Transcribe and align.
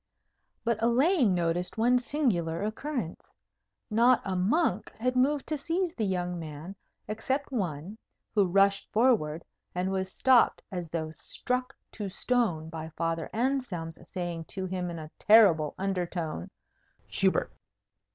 But 0.63 0.81
Elaine 0.81 1.35
noticed 1.35 1.77
one 1.77 1.99
singular 1.99 2.63
occurrence. 2.63 3.31
Not 3.91 4.19
a 4.25 4.35
monk 4.35 4.91
had 4.97 5.15
moved 5.15 5.45
to 5.45 5.59
seize 5.59 5.93
the 5.93 6.07
young 6.07 6.39
man, 6.39 6.75
except 7.07 7.51
one, 7.51 7.99
who 8.33 8.47
rushed 8.47 8.91
forward, 8.91 9.45
and 9.75 9.91
was 9.91 10.11
stopped, 10.11 10.63
as 10.71 10.89
though 10.89 11.11
struck 11.11 11.75
to 11.91 12.09
stone, 12.09 12.67
by 12.67 12.89
Father 12.97 13.29
Anselm's 13.31 13.99
saying 14.09 14.45
to 14.45 14.65
him 14.65 14.89
in 14.89 14.97
a 14.97 15.11
terrible 15.19 15.75
undertone, 15.77 16.49
"Hubert!" 17.05 17.53